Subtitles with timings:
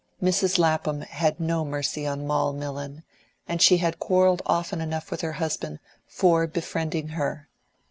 [0.19, 0.57] Mrs.
[0.57, 3.03] Lapham had no mercy on Moll Millon,
[3.47, 5.77] and she had quarrelled often enough with her husband
[6.07, 7.47] for befriending her.